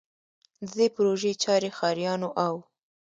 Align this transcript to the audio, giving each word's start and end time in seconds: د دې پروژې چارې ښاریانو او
د 0.65 0.67
دې 0.77 0.87
پروژې 0.95 1.31
چارې 1.43 1.69
ښاریانو 1.77 2.29
او 2.45 2.55